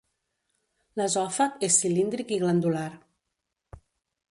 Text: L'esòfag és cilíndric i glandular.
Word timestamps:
L'esòfag 1.01 1.67
és 1.69 1.77
cilíndric 1.83 2.33
i 2.37 2.41
glandular. 2.47 2.89